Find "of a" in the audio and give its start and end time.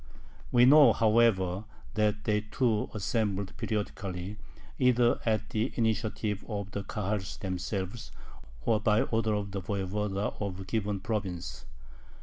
10.41-10.63